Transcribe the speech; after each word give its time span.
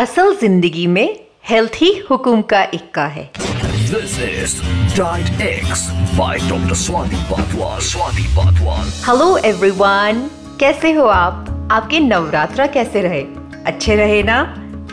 असल 0.00 0.32
ज़िंदगी 0.40 0.86
में 0.86 1.18
हेल्थ 1.48 1.72
ही 1.76 1.88
हुकुम 2.10 2.42
का 2.50 2.62
इक्का 2.74 3.04
है 3.06 3.24
This 3.90 4.12
is 4.26 4.52
Diet 4.94 5.42
X 5.46 5.82
by 6.18 6.28
Dr. 6.44 6.76
Swati 6.82 7.20
Patwal. 7.30 7.82
Swati 7.88 8.24
Patwal. 8.36 8.86
Hello 9.06 9.26
everyone 9.44 10.22
कैसे 10.60 10.92
हो 10.92 11.04
आप 11.06 11.68
आपके 11.72 12.00
नवरात्रा 12.00 12.66
कैसे 12.76 13.02
रहे 13.02 13.20
अच्छे 13.66 13.96
रहे 13.96 14.22
ना 14.22 14.38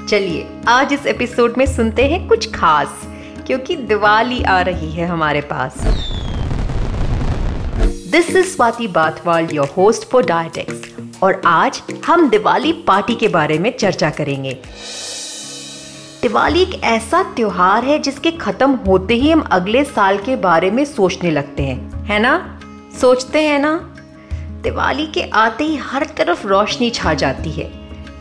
चलिए 0.10 0.46
आज 0.70 0.94
इस 0.94 1.06
एपिसोड 1.06 1.58
में 1.58 1.66
सुनते 1.76 2.08
हैं 2.08 2.28
कुछ 2.28 2.52
खास 2.56 3.08
क्योंकि 3.48 3.76
दिवाली 3.88 4.44
आ 4.46 4.60
रही 4.64 4.92
है 4.92 5.08
हमारे 5.08 5.42
पास 5.54 5.82
this 8.12 8.36
is 8.36 8.56
Swati 8.56 8.88
Bathwal 8.94 9.50
your 9.54 9.74
host 9.78 10.12
for 10.12 10.26
Dietex 10.26 10.97
और 11.24 11.42
आज 11.46 11.84
हम 12.08 12.30
दिवाली 12.30 12.74
पार्टी 12.74 13.16
के 13.16 13.28
बारे 13.28 13.58
में 13.58 13.78
चर्चा 13.78 14.10
करेंगे। 14.10 14.58
दिवाली 16.22 16.62
एक 16.62 16.84
ऐसा 16.84 17.24
त्योहार 17.24 17.84
है 17.84 18.00
जिसके 18.00 18.32
खत्म 18.32 18.72
होते 18.72 19.14
ही 19.14 19.32
हम 19.32 19.42
अगले 19.42 19.84
साल 19.84 20.18
के 20.18 20.36
बारे 20.36 20.72
में 20.72 20.86
सोचने 20.86 21.32
लगते 21.32 21.64
हैं। 21.64 22.06
है 22.06 22.20
ना? 22.20 22.60
सोचते 23.02 23.42
हैं 23.42 23.60
ना? 23.60 23.96
दिवाली 24.34 25.08
के 25.08 25.22
आते 25.22 25.64
ही 25.64 25.76
हर 25.76 26.06
तरफ़ 26.06 26.48
रोशनी 26.48 26.90
छा 26.90 27.14
जाती 27.14 27.52
है। 27.52 27.72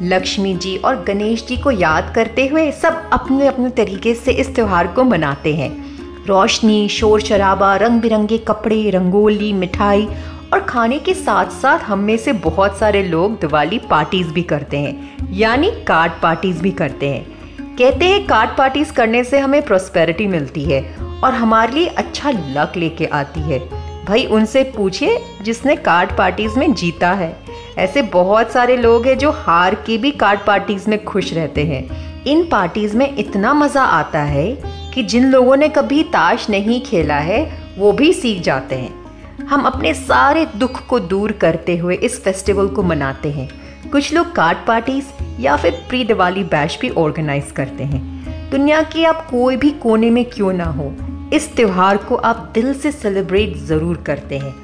लक्ष्मी 0.02 0.54
जी 0.54 0.76
और 0.76 1.02
गणेश 1.02 1.46
जी 1.46 1.56
को 1.56 1.70
याद 1.70 2.12
करते 2.14 2.46
हुए 2.46 2.72
सब 2.72 3.10
अपने 3.12 3.46
अपने 3.46 3.70
तरीके 3.70 4.14
से 4.14 4.32
इस 4.32 4.54
त्योहार 4.54 4.86
को 4.86 5.04
मनाते 5.04 5.54
हैं। 5.54 5.86
रोशनी, 6.26 6.88
शोर 6.88 7.20
शराबा 7.20 7.76
रंग 7.76 8.00
बिरंगे 8.00 8.38
कपड़े, 8.38 8.90
रंगोली, 8.90 9.52
मिठाई 9.52 10.08
और 10.56 10.62
खाने 10.62 10.98
के 10.98 11.12
साथ 11.14 11.46
साथ 11.52 11.78
हम 11.78 11.98
में 11.98 12.16
से 12.16 12.32
बहुत 12.32 12.78
सारे 12.78 13.02
लोग 13.02 13.32
दिवाली 13.40 13.78
पार्टीज़ 13.78 14.28
भी 14.28 14.42
करते 14.42 14.78
हैं, 14.78 15.32
यानी 15.32 15.70
कार्ड 15.88 16.12
पार्टीज़ 16.22 16.62
भी 16.62 16.70
करते 16.70 17.08
हैं। 17.08 17.76
कहते 17.76 18.04
हैं 18.04 18.24
कार्ड 18.26 18.56
पार्टीज़ 18.58 18.92
करने 18.92 19.22
से 19.24 19.38
हमें 19.38 19.60
प्रोस्पेरिटी 19.62 20.26
मिलती 20.26 20.64
है 20.64 20.80
और 21.24 21.34
हमारे 21.34 21.72
लिए 21.72 21.86
अच्छा 21.86 22.30
लक 22.30 22.72
लेके 22.76 23.06
आती 23.06 23.40
है। 23.40 23.58
भाई, 24.04 24.24
उनसे 24.24 24.62
पूछिए 24.76 25.20
जिसने 25.42 25.76
कार्ड 25.76 26.16
पार्टीज़ 26.18 26.58
में 26.58 26.72
जीता 26.74 27.12
है। 27.12 27.36
ऐसे 27.78 28.02
बहुत 28.02 28.52
सारे 28.52 28.76
लोग 28.76 29.06
हैं 29.06 29.18
जो 29.18 29.30
हार 29.30 29.74
के 29.74 29.98
भी 29.98 30.10
कार्ड 30.10 30.40
पार्टीज़ 30.46 30.90
में 30.90 31.04
खुश 31.04 31.32
रहते 31.32 31.64
हैं। 31.64 32.24
इन 32.24 32.48
पार्टीज़ 32.48 32.96
में 32.96 33.16
इतना 33.16 33.54
मज़ा 33.54 33.82
आता 33.82 34.22
है 34.22 34.52
कि 34.94 35.02
जिन 35.02 35.30
लोगों 35.30 35.56
ने 35.56 35.68
कभी 35.68 36.02
ताश 36.02 36.50
नहीं 36.50 36.80
खेला 36.80 37.18
है, 37.22 37.50
वो 37.78 37.92
भी 37.92 38.12
सीख 38.12 38.42
जाते 38.42 38.74
हैं। 38.74 39.05
हम 39.40 39.62
अपने 39.62 39.92
सारे 39.94 40.44
दुख 40.56 40.80
को 40.86 40.98
दूर 41.00 41.32
करते 41.32 41.76
हुए 41.76 41.94
इस 41.96 42.22
फेस्टिवल 42.24 42.68
को 42.68 42.82
मनाते 42.82 43.30
हैं। 43.30 43.48
कुछ 43.90 44.12
लोग 44.14 44.34
कार्ड 44.34 44.58
पार्टीज़ 44.66 45.06
या 45.40 45.56
फिर 45.56 45.72
प्री 45.88 46.04
दिवाली 46.04 46.44
बैश 46.44 46.78
भी 46.80 46.90
ऑर्गेनाइज 46.90 47.50
करते 47.52 47.84
हैं। 47.84 48.50
दुनिया 48.50 48.82
के 48.82 49.04
आप 49.04 49.26
कोई 49.30 49.56
भी 49.56 49.70
कोने 49.72 50.10
में 50.10 50.24
क्यों 50.24 50.52
ना 50.52 50.64
हो, 50.64 50.92
इस 51.32 51.54
त्योहार 51.56 51.96
को 51.96 52.16
आप 52.16 52.50
दिल 52.54 52.72
से 52.74 52.92
सेलिब्रेट 52.92 53.56
ज़रूर 53.58 53.96
करते 53.96 54.38
हैं। 54.38 54.54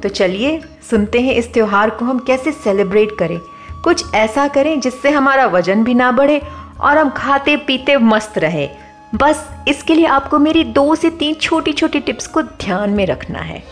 तो 0.00 0.08
चलिए, 0.08 0.60
सुनते 0.90 1.20
हैं 1.20 1.34
इस 1.34 1.52
त्योहार 1.52 1.90
को 1.90 2.04
हम 2.04 2.18
कैसे 2.18 2.52
सेलिब्रेट 2.52 3.16
करें। 3.18 3.38
कुछ 3.84 4.14
ऐसा 4.14 4.46
करें 4.48 4.78
जिससे 4.80 5.10
हमारा 5.10 5.46
वज़न 5.46 5.84
भी 5.84 5.94
ना 5.94 6.10
बढ़े 6.12 6.40
और 6.80 6.98
हम 6.98 7.10
खाते 7.10 7.56
पीते 7.56 7.96
मस्त 7.96 8.38
रहे। 8.38 8.68
बस 9.14 9.48
इसके 9.68 9.94
लिए 9.94 10.06
आपको 10.06 10.38
मेरी 10.38 10.64
दो 10.64 10.94
से 10.94 11.10
तीन 11.10 11.34
छोटी 11.34 11.72
छोटी 11.72 12.00
टिप्स 12.00 12.26
को 12.26 12.42
ध्यान 12.42 12.90
में 12.90 13.06
रखना 13.06 13.38
है। 13.38 13.62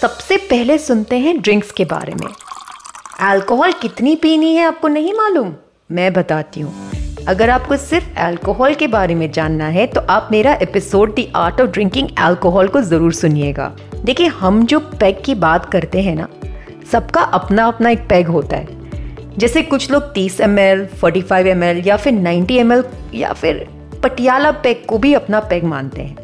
सबसे 0.00 0.36
पहले 0.36 0.78
सुनते 0.78 1.18
हैं 1.18 1.40
ड्रिंक्स 1.40 1.70
के 1.72 1.84
बारे 1.84 2.14
में। 2.14 2.28
अल्कोहल 3.20 3.72
कितनी 3.72 4.14
पीनी 4.16 4.54
है 4.54 4.64
आपको 4.64 4.88
नहीं 4.88 5.12
मालूम? 5.14 5.52
मैं 5.92 6.12
बताती 6.12 6.60
हूँ। 6.60 6.90
अगर 7.28 7.50
आपको 7.50 7.76
सिर्फ़ 7.76 8.18
अल्कोहल 8.18 8.74
के 8.74 8.86
बारे 8.86 9.14
में 9.14 9.30
जानना 9.32 9.66
है 9.66 9.86
तो 9.86 10.00
आप 10.00 10.28
मेरा 10.32 10.52
episode 10.62 11.14
the 11.14 11.28
art 11.36 11.60
of 11.60 11.70
drinking 11.70 12.08
alcohol 12.18 12.68
को 12.68 12.80
ज़रूर 12.80 13.12
सुनिएगा। 13.12 13.72
देखिए, 14.04 14.26
हम 14.26 14.64
जो 14.66 14.80
पैग 14.80 15.22
की 15.24 15.34
बात 15.36 15.70
करते 15.72 16.02
हैं 16.02 16.14
ना, 16.16 16.28
सबका 16.92 17.22
अपना 17.22 17.66
अपना 17.66 17.90
एक 17.90 18.06
पैग 18.08 18.28
होता 18.28 18.56
है। 18.56 19.36
जैसे 19.38 19.62
कुछ 19.62 19.90
लोग 19.90 20.12
30 20.14 20.40
एम 20.40 20.58
एल, 20.58 20.86
फोर्टी 21.00 21.24
या 21.88 21.96
फिर 21.96 22.12
90 22.12 22.58
एम 22.58 22.72
या 23.14 23.32
फिर 23.32 23.66
पटियाला 24.02 24.50
पैग 24.50 24.84
को 24.88 24.98
भी 24.98 25.12
अपना 25.14 25.40
पैग 25.40 25.64
मानते 25.64 26.02
हैं। 26.02 26.16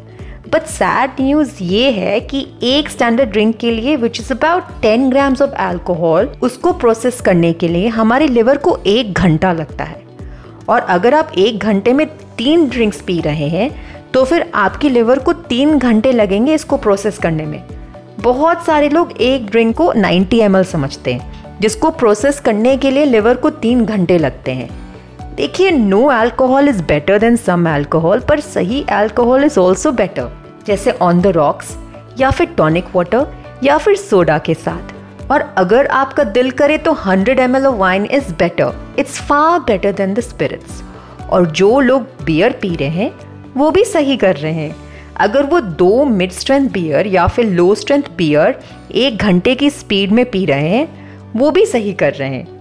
बट 0.53 0.63
सैड 0.63 1.11
न्यूज़ 1.21 1.63
ये 1.63 1.89
है 1.91 2.19
कि 2.19 2.47
एक 2.63 2.89
स्टैंडर्ड 2.89 3.29
ड्रिंक 3.29 3.57
के 3.57 3.71
लिए 3.71 3.95
which 3.95 4.19
is 4.19 4.31
about 4.33 4.63
10 4.81 5.09
grams 5.09 5.41
of 5.41 5.51
alcohol 5.51 6.29
उसको 6.41 6.73
प्रोसेस 6.73 7.21
करने 7.21 7.53
के 7.53 7.67
लिए 7.67 7.87
हमारे 7.87 8.27
लिवर 8.27 8.57
को 8.57 8.77
एक 8.87 9.13
घंटा 9.13 9.53
लगता 9.53 9.83
है। 9.83 10.03
और 10.69 10.81
अगर 10.81 11.13
आप 11.13 11.31
एक 11.37 11.59
घंटे 11.59 11.93
में 11.93 12.05
तीन 12.37 12.67
ड्रिंक्स 12.69 13.01
पी 13.01 13.19
रहे 13.21 13.47
हैं 13.47 13.69
तो 14.13 14.23
फिर 14.23 14.51
आपकी 14.55 14.89
लिवर 14.89 15.19
को 15.19 15.33
तीन 15.33 15.77
घंटे 15.77 16.11
लगेंगे 16.11 16.53
इसको 16.53 16.77
प्रोसेस 16.77 17.17
करने 17.17 17.45
में। 17.45 17.63
बहुत 18.19 18.65
सारे 18.65 18.89
लोग 18.89 19.11
एक 19.11 19.45
ड्रिंक 19.45 19.75
को 19.77 19.91
90 19.93 20.39
एम 20.41 20.61
समझते 20.63 21.13
हैं, 21.13 21.59
जिसको 21.59 21.89
प्रोसेस 21.89 22.39
करने 22.39 22.77
के 22.77 22.91
लिए 22.91 23.05
लिवर 23.05 23.35
को 23.35 23.49
तीन 23.49 23.85
घंटे 23.85 24.17
लगते 24.17 24.51
हैं। 24.51 24.69
देखिए 25.35 25.71
no 25.71 26.01
alcohol 26.05 26.69
is 26.69 26.81
better 26.83 27.17
than 27.19 27.35
some 27.35 27.67
alcohol 27.69 28.19
पर 28.19 28.39
सही 28.39 28.83
अल्कोहल 28.91 29.43
इज़ 29.43 29.59
ऑल्सो 29.59 29.91
बेटर 29.91 30.29
जैसे 30.67 30.91
ऑन 31.01 31.19
द 31.21 31.27
रॉक्स 31.27 31.75
या 32.19 32.29
फिर 32.31 32.47
टॉनिक 32.57 32.85
वाटर 32.95 33.27
या 33.63 33.77
फिर 33.77 33.95
सोडा 33.95 34.37
के 34.37 34.53
साथ। 34.53 35.31
और 35.31 35.41
अगर 35.57 35.87
आपका 35.87 36.23
दिल 36.23 36.51
करे 36.51 36.77
तो 36.77 36.93
100 36.97 37.39
M 37.39 37.55
L 37.55 37.65
of 37.65 37.75
wine 37.75 38.05
is 38.05 38.33
better 38.33 38.95
it's 38.99 39.19
far 39.21 39.59
better 39.59 39.91
than 39.91 40.13
the 40.13 40.19
spirits 40.19 40.81
और 41.29 41.45
जो 41.51 41.79
लोग 41.79 42.07
बियर 42.25 42.57
पी 42.61 42.75
रहे 42.75 42.89
हैं, 42.89 43.11
वो 43.57 43.71
भी 43.71 43.83
सही 43.83 44.17
कर 44.17 44.35
रहे 44.35 44.53
हैं। 44.53 44.75
अगर 45.17 45.43
वो 45.43 45.59
दो 45.59 46.03
मिड 46.05 46.31
स्ट्रेंथ 46.31 46.69
बियर 46.69 47.07
या 47.07 47.27
फिर 47.27 47.45
लो 47.45 47.73
स्ट्रेंथ 47.75 48.03
बियर 48.17 48.59
एक 48.93 49.17
घंटे 49.17 49.55
की 49.55 49.69
स्पीड 49.69 50.11
में 50.11 50.25
पी 50.31 50.45
रहे 50.45 50.69
हैं, 50.69 50.87
वो 51.35 51.51
भी 51.51 51.65
सही 51.65 51.93
कर 51.93 52.13
रहे 52.13 52.29
हैं। 52.29 52.54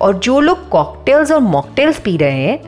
और 0.00 0.18
जो 0.18 0.40
लोग 0.40 0.68
कॉकटेल्स 0.68 1.32
और 1.32 1.40
मॉकटेल्स 1.40 1.98
पी 2.00 2.16
रहे 2.16 2.42
हैं, 2.42 2.58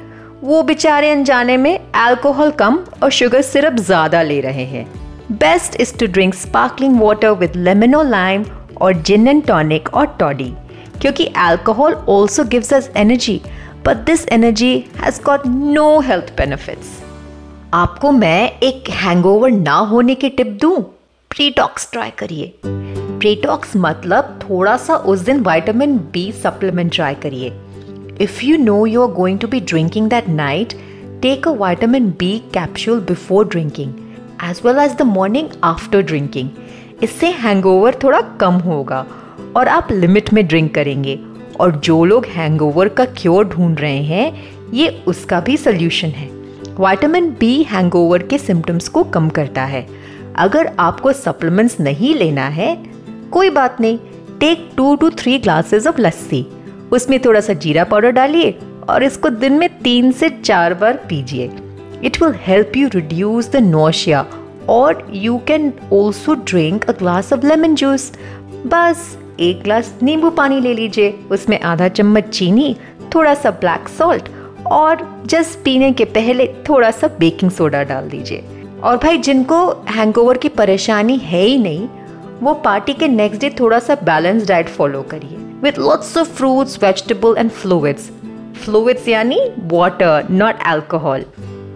वो 0.43 0.63
बेचारे 0.63 1.11
अनजाने 1.11 1.57
में 1.57 1.79
अल्कोहल 1.97 2.51
कम 2.61 2.79
और 3.03 3.11
शुगर 3.11 3.43
सिरप 3.43 3.77
ज़्यादा 3.77 4.23
ले 4.23 4.41
रहे 4.41 4.65
हैं। 4.65 4.87
Best 5.33 5.81
is 5.81 5.97
to 5.99 6.07
drink 6.07 6.35
sparkling 6.35 7.01
water 7.01 7.31
with 7.31 7.57
lemon 7.57 7.95
और 7.95 8.07
लाइम 8.09 8.45
और 8.81 8.93
जिन 9.03 9.29
एंड 9.29 9.45
टॉनिक 9.47 9.89
और 9.95 10.07
टॉडी 10.19 10.53
क्योंकि 11.01 11.27
alcohol 11.39 11.95
also 12.09 12.45
gives 12.45 12.73
us 12.75 12.91
energy 12.97 13.41
but 13.87 14.05
this 14.07 14.27
energy 14.29 14.73
has 15.01 15.23
got 15.23 15.47
no 15.47 15.99
health 16.01 16.33
benefits 16.37 16.99
आपको 17.75 18.11
मैं 18.13 18.51
एक 18.63 18.91
हैंगओवर 18.91 19.51
ना 19.51 19.77
होने 19.91 20.15
की 20.15 20.29
टिप 20.29 20.59
दूँ? 20.61 20.81
प्रीटॉक्स 21.31 21.91
ट्राई 21.93 22.11
करिए। 22.19 22.53
प्रीटॉक्स 23.21 23.73
मतलब 23.77 24.39
थोड़ा 24.43 24.77
सा 24.77 24.95
उस 24.95 25.21
दिन 25.21 25.41
वाइटामिन 25.41 25.97
बी 26.13 26.31
सप्लीमेंट 26.33 26.93
ट्राई 26.93 27.15
करिए। 27.15 27.53
If 28.21 28.45
you 28.45 28.57
know 28.57 28.85
you 28.87 29.03
are 29.03 29.13
going 29.13 29.39
to 29.39 29.49
be 29.49 29.61
drinking 29.61 30.09
that 30.11 30.29
night 30.29 30.73
take 31.23 31.49
a 31.49 31.51
vitamin 31.51 32.09
B 32.19 32.39
capsule 32.55 33.01
before 33.01 33.49
drinking 33.49 33.93
as 34.45 34.61
well 34.65 34.79
as 34.79 34.93
the 34.93 35.03
morning 35.03 35.49
after 35.65 36.03
drinking 36.03 36.49
इससे 37.03 37.27
hangover 37.27 37.99
थोड़ा 38.03 38.21
कम 38.41 38.55
होगा 38.61 39.07
और 39.57 39.69
आप 39.69 39.89
लिमिट 39.93 40.33
में 40.33 40.47
drink 40.47 40.75
करेंगे। 40.75 41.19
और 41.61 41.77
जो 41.77 42.05
लोग 42.05 42.27
हैंगओवर 42.27 42.89
का 42.89 43.05
क्योर 43.05 43.49
ढूंढ 43.49 43.81
रहे 43.81 44.03
हैं, 44.03 44.33
ये 44.73 45.03
उसका 45.07 45.41
भी 45.41 45.57
सोल्यूशन 45.57 46.09
है। 46.09 46.29
वाइटामिन 46.79 47.31
बी 47.41 47.63
हैंगओवर 47.63 48.23
के 48.23 48.39
सिम्टम्स 48.39 48.89
को 48.89 49.03
कम 49.05 49.29
करता 49.29 49.65
है। 49.65 49.87
अगर 50.37 50.71
आपको 50.79 51.13
सप्लीमेंट्स 51.13 51.81
नहीं 51.81 52.15
लेना 52.15 52.47
है 52.49 52.75
कोई 53.31 53.51
बात 53.51 53.81
नहीं 53.81 53.99
take 54.41 54.71
two 54.77 54.95
to 54.97 55.11
three 55.11 55.39
glasses 55.39 55.87
of 55.87 56.01
lassi 56.01 56.47
उसमें 56.93 57.19
थोड़ा 57.25 57.41
सा 57.41 57.53
जीरा 57.53 57.85
पाउडर 57.85 58.11
डालिए 58.11 58.59
और 58.89 59.03
इसको 59.03 59.29
दिन 59.29 59.53
में 59.53 59.69
तीन 59.79 60.13
से 60.13 60.29
चार 60.29 60.75
बार 60.75 60.97
पीजिए। 61.09 61.51
It 62.05 62.23
will 62.23 62.35
help 62.47 62.77
you 62.77 62.89
reduce 62.95 63.51
the 63.51 63.57
nausea 63.57 64.27
और 64.69 65.07
you 65.15 65.39
can 65.39 65.73
also 65.93 66.35
drink 66.35 66.85
a 66.85 66.93
glass 66.93 67.33
of 67.33 67.47
lemon 67.47 67.75
juice 67.75 68.13
बस, 68.67 69.19
एक 69.41 69.63
ग्लास 69.63 69.95
नींबू 70.03 70.31
पानी 70.31 70.61
ले 70.61 70.75
लीजिए। 70.75 71.19
उसमें 71.31 71.61
आधा 71.61 71.89
चम्मच 71.89 72.29
चीनी, 72.29 72.77
थोड़ा 73.15 73.35
सा 73.35 73.51
ब्लैक 73.51 73.89
सॉल्ट 73.89 74.29
और 74.67 75.23
जस्ट 75.27 75.59
पीने 75.65 75.93
के 75.93 76.05
पहले 76.05 76.47
थोड़ा 76.69 76.91
सा 76.91 77.09
बेकिंग 77.21 77.51
सोडा 77.51 77.83
डाल 77.83 78.09
दीजिए। 78.09 78.45
और 78.83 78.97
भाई, 78.97 79.19
जिनको 79.19 79.71
हैंगओवर 79.89 80.39
की 80.39 80.49
परेशानी 80.49 81.17
है 81.19 81.43
ही 81.43 81.59
नहीं 81.59 81.89
वो 82.43 82.53
पार्टी 82.65 82.93
के 82.95 83.07
नेक्स्ट 83.09 83.41
डे 83.41 83.49
थोड़ा 83.51 83.79
सा 83.79 83.95
बैलेंस 84.05 84.47
डाइट 84.49 84.69
फॉलो 84.69 85.03
करिए। 85.11 85.37
With 85.63 85.79
lots 85.79 86.17
of 86.17 86.29
fruits 86.29 86.83
vegetable 86.83 87.35
and 87.39 87.51
fluids 87.51 88.11
fluids 88.57 89.09
यानी 89.09 89.41
वाटर 89.73 90.29
नॉट 90.31 90.63
अल्कोहल 90.67 91.25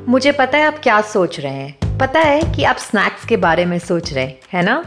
मुझे 0.08 0.32
पता 0.32 0.58
है 0.58 0.64
आप 0.64 0.78
क्या 0.82 1.00
सोच 1.02 1.38
रहे 1.40 1.52
हैं। 1.52 1.99
पता 1.99 2.20
है 2.20 2.40
कि 2.55 2.64
आप 2.64 2.76
स्नैक्स 2.76 3.25
के 3.25 3.37
बारे 3.37 3.64
में 3.64 3.78
सोच 3.78 4.12
रहे 4.12 4.25
हैं, 4.25 4.38
है 4.52 4.62
ना? 4.62 4.82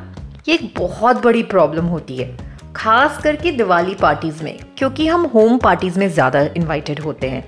ये 0.47 0.55
एक 0.55 0.73
बहुत 0.77 1.23
बड़ी 1.23 1.43
प्रॉब्लम 1.45 1.85
होती 1.85 2.17
है। 2.17 2.35
खास 2.75 3.21
करके 3.23 3.51
दिवाली 3.51 3.95
पार्टीज़ 3.95 4.43
में, 4.43 4.59
क्योंकि 4.77 5.07
हम 5.07 5.25
होम 5.25 5.57
पार्टीज़ 5.57 5.99
में 5.99 6.07
ज़्यादा 6.09 6.41
इन्वाइटेड 6.57 6.99
होते 6.99 7.29
हैं। 7.29 7.43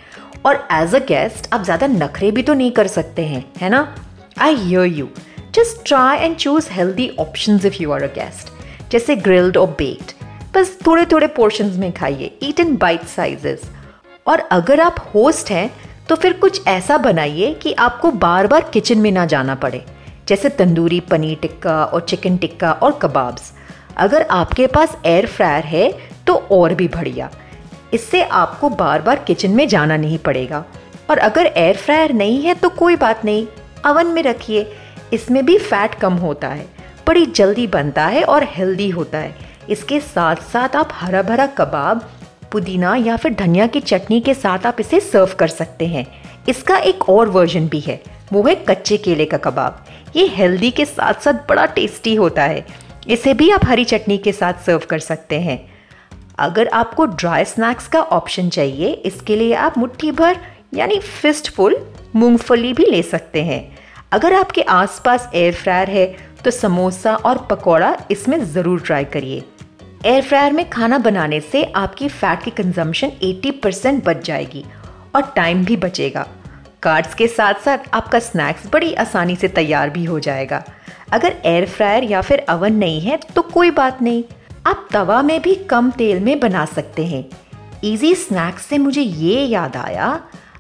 और 0.46 0.68
एज 0.72 0.96
अ 0.96 1.00
गेस्ट 1.06 1.54
आप 1.54 1.64
ज़्यादा 1.64 1.88
नखरे 1.88 2.32
भी 2.32 2.44
तो 2.44 2.54
नहीं 2.54 2.72
कर 2.72 2.88
सकते 2.88 3.26
हैं, 3.26 3.44
है 3.62 3.70
ना? 3.70 3.88
I 4.38 4.56
hear 4.56 4.86
you 4.86 5.08
just 5.56 5.86
try 5.86 6.18
and 6.18 6.36
choose 6.36 6.70
healthy 6.72 7.10
option 7.20 7.60
if 7.66 7.76
you 7.82 7.92
are 7.92 8.04
a 8.04 8.08
guest 8.16 8.52
जैसे 8.92 9.16
ग्रिल्ड 9.16 9.58
और 9.58 9.68
बेक्ड 9.78 10.12
बस 10.56 10.78
थोड़े 10.88 11.06
थोड़े 11.06 11.28
पोर्शन 11.28 11.72
में 11.76 11.92
खाइए 11.92 12.32
ईट 12.44 12.60
इन 12.60 12.76
बाइट 12.78 13.04
साइजेस 13.08 13.62
और 14.28 14.40
अगर 14.52 14.80
आप 14.80 14.96
होस्ट 15.16 15.50
हैं 15.52 15.70
तो 16.10 16.16
फिर 16.16 16.34
कुछ 16.34 16.68
ऐसा 16.68 16.98
बनाइए 16.98 17.54
कि 17.54 17.74
आपको 17.80 18.12
बार 18.12 18.48
बार 18.48 18.70
किचन 18.74 18.98
में 18.98 19.12
ना 19.12 19.26
जाना 19.26 19.56
पड़े। 19.56 19.84
जैसे 20.28 20.50
तंदूरी 20.50 21.00
पनीर 21.00 21.38
टिक्का 21.42 21.84
और 21.84 22.02
चिकन 22.02 22.38
टिक्का 22.38 22.72
और 22.74 23.00
कबाब्स 23.02 23.52
अगर 23.98 24.22
आपके 24.32 24.68
पास 24.68 24.98
एयर 25.06 25.28
फ्रायर 25.28 25.64
है 25.66 25.92
तो 26.28 26.36
और 26.52 26.74
भी 26.74 26.88
बढ़िया। 26.88 27.30
इससे 27.94 28.24
आपको 28.24 28.70
बार 28.70 29.02
बार 29.02 29.24
किचन 29.28 29.52
में 29.52 29.68
जाना 29.68 29.98
नहीं 29.98 30.18
पड़ेगा। 30.18 30.64
और 31.10 31.18
अगर 31.18 31.46
एयर 31.46 31.78
फ्रायर 31.78 32.14
नहीं 32.14 32.42
है 32.44 32.54
तो 32.54 32.70
कोई 32.70 32.96
बात 32.96 33.26
नहीं। 33.26 33.46
अवन 33.86 34.08
में 34.08 34.22
रखिए। 34.24 34.64
इसमें 35.14 35.46
भी 35.46 35.58
फैट 35.58 35.96
कम 35.96 36.14
होता 36.14 36.48
है, 36.48 36.66
बड़ी 37.08 37.26
जल्दी 37.26 37.68
बनता 37.68 38.06
है 38.06 38.24
और 38.24 38.44
हेल्दी 38.44 38.90
होता 38.90 39.18
है। 39.18 39.36
इसके 39.70 40.00
साथ 40.00 40.36
साथ 40.36 40.76
आप 40.76 40.90
हरा 40.94 41.22
भरा 41.22 41.46
कबाब, 41.48 42.10
पुदीना 42.52 42.96
या 42.96 43.16
फिर 43.18 43.34
धनिया 43.34 43.68
की 43.68 43.80
चटनी 43.80 44.20
के 44.22 44.34
साथ 44.34 44.66
आप 44.66 44.80
इसे 44.80 45.00
सर्व 45.00 45.36
कर 45.40 45.48
सकते 45.48 45.88
हैं। 45.88 46.06
इसका 46.50 46.78
एक 46.78 47.10
और 47.10 47.30
वर्जन 47.30 47.68
भी 47.68 47.80
है, 47.80 48.02
वो 48.34 48.44
है 48.44 48.56
कच्चे 48.70 48.98
केले 48.98 49.26
का 49.26 49.38
कबाब। 49.38 49.86
ये 50.16 50.28
हेल्दी 50.28 50.72
के 50.72 50.86
साथ 50.86 51.14
साथ 51.14 51.34
बड़ा 51.50 51.66
टेस्टी 51.66 52.16
होता 52.16 52.44
है। 52.44 52.66
इसे 53.08 53.34
भी 53.34 53.50
आप 53.50 53.66
हरी 53.66 53.84
चटनी 53.86 54.18
के 54.18 54.32
साथ 54.32 54.54
सर्व 54.54 54.82
कर 54.90 55.00
सकते 55.00 55.40
हैं। 55.40 55.60
अगर 56.40 56.68
आपको 56.68 57.06
ड्राई 57.06 57.46
स्नैक्स 57.46 57.88
का 57.88 58.02
ऑप्शन 58.02 58.50
चाहिए, 58.50 58.92
इसके 58.92 59.36
लिए 59.36 59.54
आप 59.54 59.78
मुट्ठी 59.78 60.12
भर, 60.12 60.38
यानी 60.74 61.00
फिस्ट 61.00 61.52
फुल 61.52 61.78
मूंगफली 62.16 62.74
भी 62.74 62.86
ले 62.86 63.02
सकते 63.04 63.44
हैं। 63.44 63.79
अगर 64.12 64.34
आपके 64.34 64.62
आसपास 64.64 65.30
एयर 65.36 65.54
फ्रायर 65.54 65.90
है 65.90 66.06
तो 66.44 66.52
समोसा 66.52 67.16
और 67.16 67.38
पकौड़ा 67.50 67.96
इसमें 68.12 68.44
ज़रूर 68.46 68.82
ट्राई 68.82 69.06
करिए। 69.06 69.44
एयर 70.06 70.22
फ्रायर 70.22 70.54
में 70.54 70.70
खाना 70.70 70.98
बनाने 70.98 71.40
से 71.42 71.64
आपकी 71.76 72.08
फैट 72.10 72.44
की 72.44 72.52
कंजम्पशन 72.52 73.12
80 73.24 73.52
परसेंट 73.64 74.04
बच 74.06 74.26
जाएगी 74.26 74.64
और 75.16 75.32
टाइम 75.36 75.64
भी 75.66 75.78
बचेगा। 75.78 76.26
कार्ड्स 76.84 77.14
के 77.14 77.28
साथ 77.28 77.62
साथ 77.66 77.94
आपका 77.94 78.20
स्नैक्स 78.20 78.68
बड़ी 78.74 78.94
आसानी 78.96 79.36
से 79.36 79.48
तैयार 79.50 79.90
भी 79.90 80.06
हो 80.06 80.20
जाएगा। 80.20 80.64
अगर 81.14 81.36
एयर 81.46 81.66
फ्रायर 81.68 82.04
या 82.04 82.22
फिर 82.22 82.46
अवन 82.50 82.74
नहीं 82.76 83.02
है 83.02 83.20
तो 83.36 83.42
कोई 83.44 83.72
बात 83.72 84.02
नहीं। 84.02 84.24
आप 84.68 84.88
तवा 84.94 85.22
में 85.22 85.42
भी 85.42 85.56
कम 85.70 85.92
तेल 85.92 86.20
में 86.20 86.40
बना 86.40 86.66
सकते 86.68 87.06
हैं। 87.06 87.24
इजी 87.84 88.14
स्नैक्स 88.16 88.66
से 88.66 88.78
मुझे 88.78 89.02
ये 89.02 89.44
याद 89.44 89.78
आया 89.78 90.20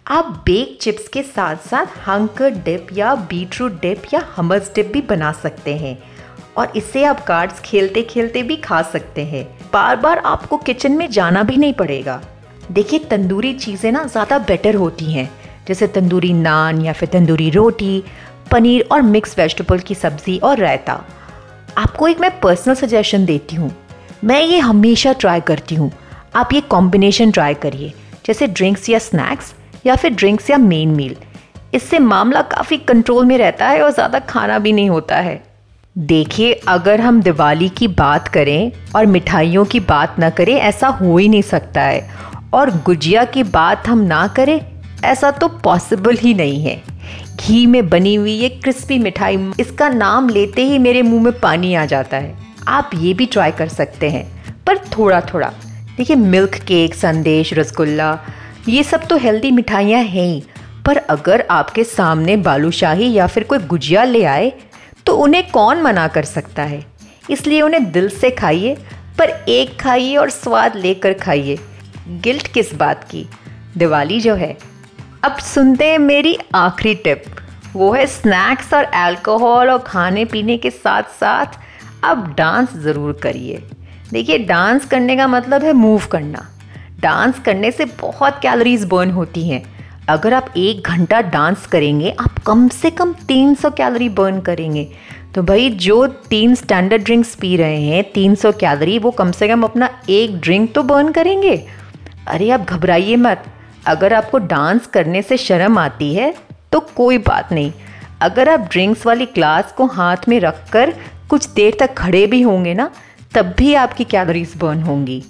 आप 0.10 0.26
बेक 0.46 0.78
चिप्स 0.82 1.08
के 1.08 1.22
साथ 1.24 1.56
साथ 1.70 1.86
हंकर 2.08 2.52
डिप 2.60 2.88
या 2.94 3.14
बीटरूट 3.30 3.74
डिप 3.82 4.04
या 4.14 4.22
हमस 4.36 4.72
डिप 4.76 4.92
भी 4.94 5.02
बना 5.02 5.32
सकते 5.32 5.76
हैं। 5.78 5.98
और 6.58 6.72
इससे 6.76 7.04
आप 7.04 7.20
कार्ड्स 7.26 7.60
खेलते 7.60 8.02
खेलते 8.04 8.42
भी 8.44 8.56
खा 8.56 8.82
सकते 8.82 9.26
हैं। 9.26 9.44
बार 9.74 9.96
बार 9.96 10.18
आपको 10.18 10.58
किचन 10.58 10.92
में 10.92 11.10
जाना 11.10 11.44
भी 11.44 11.58
नहीं 11.58 11.74
पड़ेगा। 11.74 12.22
देखिए, 12.72 13.00
तंदूरी 13.00 13.54
चीज़ें 13.54 13.92
ना 13.92 14.04
ज़्यादा 14.06 14.40
बेटर 14.40 14.76
होती 14.76 15.12
हैं। 15.14 15.30
जैसे 15.68 15.88
तंदूरी 15.88 16.34
नान 16.34 16.82
या 16.82 16.94
फिर 16.94 17.10
तंदूरी 17.10 17.50
रोटी, 17.50 18.04
पनीर 18.52 18.88
और 18.92 19.02
मिक्स 19.02 19.38
वेजिटेबल 19.40 19.80
की 19.80 19.96
सब्ज़ी 19.96 20.38
और 20.40 20.58
रायता। 20.58 21.00
आपको 21.78 22.08
एक 22.08 22.20
मैं 22.20 22.40
पर्सनल 22.40 22.76
सजेशन 22.76 23.26
देती 23.26 23.56
हूँ। 23.56 23.72
मैं 24.24 24.42
ये 24.42 24.60
हमेशा 24.60 25.14
ट्राई 25.14 25.42
करती 25.42 25.76
हूँ। 25.76 25.92
आप 26.36 26.54
ये 26.54 26.62
कॉम्बिनेशन 26.62 27.32
ट्राई 27.32 27.54
करिए। 27.54 27.94
जैसे 28.26 28.48
ड्रिंक्स 28.48 28.90
या 28.90 29.00
स्नैक्स 29.00 29.54
या 29.86 29.96
फिर 29.96 30.14
ड्रिंक्स 30.14 30.50
या 30.50 30.58
मेन 30.58 30.90
मील 30.90 31.16
इससे 31.74 32.00
मामला 32.00 32.42
काफ़ी 32.42 32.78
कंट्रोल 32.78 33.26
में 33.26 33.38
रहता 33.38 33.68
है 33.68 33.81
और 33.81 33.92
ज़्यादा 33.92 34.20
खाना 34.20 34.58
भी 34.60 34.72
नहीं 34.74 34.90
होता 34.90 35.16
है। 35.16 35.42
देखिए, 35.96 36.54
अगर 36.68 37.02
हम 37.02 37.22
दिवाली 37.22 37.70
की 37.70 37.88
बात 37.90 38.28
करें 38.28 38.72
और 38.96 39.06
मिठाइयों 39.06 39.66
की 39.66 39.80
बात 39.80 40.20
ना 40.20 40.30
करें, 40.30 40.54
ऐसा 40.54 40.88
हो 40.88 41.18
ही 41.18 41.28
नहीं 41.30 41.42
सकता 41.42 41.81
है। 41.81 42.10
और 42.54 42.70
गुजिया 42.86 43.24
की 43.26 43.44
बात 43.46 43.88
हम 43.88 44.00
ना 44.00 44.26
करें, 44.28 44.60
ऐसा 45.04 45.31
तो 45.31 45.48
पॉसिबल 45.64 46.18
ही 46.18 46.34
नहीं 46.34 46.64
है। 46.64 46.82
घी 47.38 47.66
में 47.66 47.90
बनी 47.90 48.16
हुई 48.16 48.32
ये 48.32 48.50
क्रिस्पी 48.50 48.98
मिठाई, 49.00 49.38
इसका 49.60 49.90
नाम 49.90 50.30
लेते 50.30 50.64
ही 50.64 50.80
मेरे 50.80 51.02
मुँह 51.02 51.24
में 51.24 51.40
पानी 51.40 51.74
आ 51.75 51.86
जाता 51.86 52.18
है। 52.18 52.36
आप 52.68 52.92
ये 52.96 53.14
भी 53.14 53.25
ट्राई 53.25 53.52
कर 53.52 53.68
सकते 53.68 54.10
हैं, 54.10 54.25
पर 54.68 54.78
थोड़ा 54.90 55.22
थोड़ा 55.24 55.52
देखिए 55.98 56.16
मिल्क 56.16 56.56
केक 56.58 56.96
संदेश, 56.96 57.54
रसगुल्ला 57.54 58.14
ये 58.68 58.84
सब 58.84 59.06
तो 59.08 59.18
हेल्दी 59.18 59.52
मिठाइयाँ 59.52 60.02
हैं 60.02 60.26
ही। 60.26 60.44
पर 60.86 60.98
अगर 61.10 61.46
आपके 61.52 61.84
सामने 61.84 62.36
बालूशाही 62.38 63.12
या 63.14 63.28
फिर 63.28 63.44
कोई 63.44 63.60
गुजिया 63.60 64.04
ले 64.04 64.24
आए 64.26 64.52
तो 65.06 65.16
उन्हें 65.16 65.50
कौन 65.52 65.82
मना 65.82 66.08
कर 66.08 66.24
सकता 66.26 66.64
है? 66.64 66.84
इसलिए 67.30 67.62
उन्हें 67.62 67.92
दिल 67.92 68.10
से 68.10 68.30
खाइए, 68.32 68.76
पर 69.20 69.30
एक 69.50 69.80
खाइए 69.80 70.16
और 70.16 70.30
स्वाद 70.30 70.76
लेकर 70.76 71.14
खाइए। 71.14 71.58
गिल्ट 72.24 72.48
किस 72.48 72.74
बात 72.74 73.04
की? 73.04 73.26
दिवाली 73.78 74.20
जो 74.20 74.36
है। 74.36 74.58
अब 75.24 75.38
सुनते 75.38 75.86
हैं 75.86 75.98
मेरी 76.00 76.38
आखिरी 76.56 76.94
टिप। 76.96 77.24
वो 77.74 77.92
है 77.94 78.06
स्नैक्स 78.08 78.74
और 78.74 78.84
अल्कोहल 78.84 79.70
और 79.70 79.78
खाने 79.78 80.26
पीने 80.26 80.58
के 80.58 80.70
साथ 80.70 81.04
साथ 81.20 81.60
अब 82.04 82.34
डांस 82.38 82.74
ज़रूर 82.76 83.20
करिए। 83.24 83.64
देखिए 84.12 84.38
डांस 84.40 84.86
करने 84.86 85.18
का 85.18 85.28
मतलब 85.28 85.64
है 85.64 85.74
मूव 85.74 86.06
करना। 86.12 86.48
डांस 87.00 87.40
करने 87.40 87.72
से 87.72 87.86
बहुत 87.86 88.40
कैलोरीज 88.42 88.84
बर्न 88.86 89.12
होती 89.12 89.48
हैं। 89.50 89.63
अगर 90.10 90.34
आप 90.34 90.54
एक 90.57 90.88
घंटा 90.88 91.22
डांस 91.22 91.66
करेंगे, 91.68 92.12
आप 92.12 92.40
कम 92.40 92.68
से 92.68 92.90
कम 92.90 93.13
300 93.28 93.69
कैलोरी 93.69 94.10
बर्न 94.10 94.40
करेंगे। 94.40 94.88
तो 95.36 95.44
भाई, 95.44 95.69
जो 95.69 96.07
तीन 96.07 96.56
स्टैंडर्ड 96.56 97.04
ड्रिंक्स 97.04 97.36
पी 97.36 97.56
रहे 97.57 97.81
हैं 97.81 98.04
300 98.12 98.51
कैलोरी 98.51 98.98
वो 99.00 99.12
कम 99.12 99.31
से 99.31 99.48
कम 99.48 99.63
अपना 99.63 99.90
एक 100.10 100.40
ड्रिंक 100.40 100.74
तो 100.74 100.84
बर्न 100.84 101.12
करेंगे। 101.12 101.56
अरे, 102.28 102.50
आप 102.50 102.62
घबराइए 102.62 103.16
मत। 103.16 103.44
अगर 103.86 104.13
आपको 104.13 104.38
डांस 104.38 104.88
करने 104.88 105.22
से 105.22 105.38
शर्म 105.38 105.78
आती 105.78 106.13
है 106.13 106.34
तो 106.72 106.80
कोई 106.80 107.18
बात 107.18 107.51
नहीं। 107.54 107.72
अगर 108.22 108.50
आप 108.50 108.60
ड्रिंक्स 108.60 109.06
वाली 109.06 109.25
क्लास 109.25 109.72
को 109.72 109.86
हाथ 109.86 110.28
में 110.30 110.40
रख 110.40 110.69
कर 110.72 110.94
कुछ 111.30 111.48
देर 111.50 111.78
तक 111.80 111.94
खड़े 111.94 112.25
भी 112.28 112.42
होंगे 112.42 112.74
ना, 112.74 112.90
तब 113.36 113.54
भी 113.57 113.74
आपकी 113.74 114.04
कैलोरीज 114.04 114.54
बर्न 114.57 114.81
होंगी। 114.81 115.24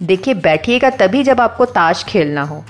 देखिए, 0.00 0.34
बैठिएगा 0.34 0.90
तभी 0.90 1.22
जब 1.22 1.40
आपको 1.40 1.64
ताश 1.64 2.04
खेलना 2.04 2.42
हो। 2.42 2.64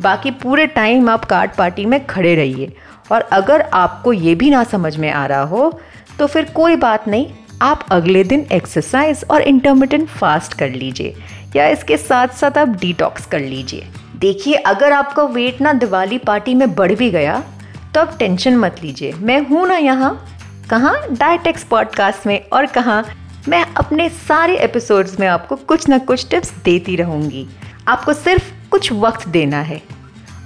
बाकी 0.00 0.30
पूरे 0.32 0.66
टाइम 0.68 1.08
आप 1.08 1.24
कार्ड 1.24 1.50
पार्टी 1.50 1.84
में 1.86 2.04
खड़े 2.06 2.34
रहिए। 2.34 2.72
और 3.12 3.20
अगर 3.22 3.60
आपको 3.62 4.12
ये 4.12 4.34
भी 4.34 4.50
ना 4.50 4.62
समझ 4.64 4.96
में 4.96 5.10
आ 5.10 5.26
रहा 5.26 5.42
हो 5.42 5.80
तो 6.18 6.26
फिर 6.26 6.44
कोई 6.44 6.76
बात 6.76 7.06
नहीं, 7.08 7.26
आप 7.62 7.84
अगले 7.90 8.22
दिन 8.24 8.46
एक्सरसाइज 8.52 9.24
और 9.30 9.42
इंटरमीडियंट 9.42 10.08
फास्ट 10.08 10.54
कर 10.54 10.70
लीजिए। 10.70 11.14
या 11.56 11.66
इसके 11.68 11.96
साथ 11.96 12.28
साथ 12.30 12.58
आप 12.58 12.68
डिटॉक्स 12.80 13.26
कर 13.26 13.40
लीजिए। 13.40 13.86
देखिए, 14.16 14.54
अगर 14.54 14.92
आपका 14.92 15.22
वेट 15.24 15.60
ना 15.60 15.72
दिवाली 15.74 16.18
पार्टी 16.18 16.54
में 16.54 16.74
बढ़ 16.74 16.92
भी 16.92 17.10
गया 17.10 17.42
तो 17.94 18.00
आप 18.00 18.16
टेंशन 18.18 18.56
मत 18.56 18.82
लीजिए। 18.82 19.12
मैं 19.12 19.40
हूँ 19.40 19.66
ना 19.68 19.76
यहाँ, 19.76 20.26
कहाँ? 20.70 20.96
डाइट 21.10 21.46
एक्स 21.46 21.64
पॉडकास्ट 21.64 22.26
में 22.26 22.40
और 22.42 22.66
कहाँ? 22.68 23.04
मैं 23.48 23.60
अपने 23.76 24.08
सारे 24.08 24.56
एपिसोड्स 24.56 25.18
में 25.20 25.26
आपको 25.26 25.56
कुछ 25.68 25.88
ना 25.88 25.98
कुछ 25.98 26.26
टिप्स 26.30 26.50
देती 26.64 26.96
रहूँगी। 26.96 27.46
आपको 27.88 28.12
सिर्फ़ 28.12 28.50
कुछ 28.70 28.90
वक्त 28.92 29.26
देना 29.28 29.60
है। 29.60 29.80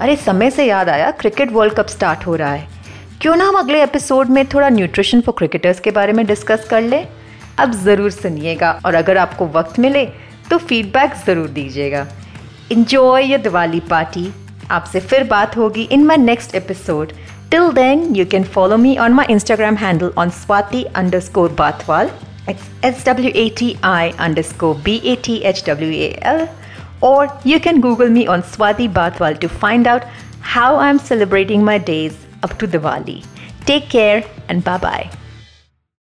अरे, 0.00 0.14
समय 0.16 0.50
से 0.50 0.64
याद 0.64 0.88
आया 0.88 1.10
क्रिकेट 1.10 1.52
वर्ल्ड 1.52 1.74
कप 1.74 1.86
स्टार्ट 1.86 2.26
हो 2.26 2.36
रहा 2.36 2.52
है। 2.52 2.68
क्यों 3.20 3.34
ना 3.36 3.48
हम 3.48 3.56
अगले 3.56 3.82
एपिसोड 3.82 4.28
में 4.28 4.44
थोड़ा 4.46 4.68
न्यूट्रिशन 4.68 5.20
फॉर 5.20 5.34
क्रिकेटर्स 5.38 5.80
के 5.80 5.90
बारे 5.90 6.12
में 6.12 6.24
डिस्कस 6.26 6.66
कर 6.70 6.82
लें? 6.82 7.06
अब 7.58 7.72
ज़रूर 7.82 8.10
सुनिएगा 8.10 8.80
और 8.86 8.94
अगर 8.94 9.16
आपको 9.18 9.46
वक्त 9.58 9.78
मिले 9.78 10.04
तो 10.50 10.58
फीडबैक 10.58 11.14
ज़रूर 11.26 11.48
दीजिएगा। 11.50 12.06
इन्जॉय 12.72 13.30
योर 13.32 13.40
दिवाली 13.40 13.80
पार्टी 13.90 14.32
आपसे 14.70 15.00
फिर 15.00 15.24
बात 15.28 15.56
होगी 15.56 15.88
in 15.92 16.04
my 16.06 16.16
next 16.16 16.54
episode 16.54 17.12
till 17.50 17.72
then 17.74 18.12
you 18.16 18.26
can 18.26 18.44
follow 18.54 18.76
me 18.76 18.96
on 18.96 19.12
my 19.12 19.26
Instagram 19.30 19.76
handle 19.76 20.12
on 20.18 20.30
Swati 20.42 20.84
underscore 21.20 21.56
bathwal. 21.60 22.31
It's 22.48 22.68
S-W-A-T-I 22.82 24.10
underscore 24.18 24.74
B-A-T-H-W-A-L. 24.74 26.54
Or 27.00 27.40
you 27.44 27.60
can 27.60 27.80
Google 27.80 28.08
me 28.08 28.26
on 28.26 28.42
Swati 28.42 28.92
Bathwal 28.92 29.38
to 29.40 29.48
find 29.48 29.86
out 29.86 30.04
how 30.40 30.76
I'm 30.76 30.98
celebrating 30.98 31.64
my 31.64 31.78
days 31.78 32.16
up 32.42 32.58
to 32.58 32.66
Diwali. 32.66 33.24
Take 33.64 33.88
care 33.88 34.24
and 34.48 34.64
bye-bye. 34.64 35.21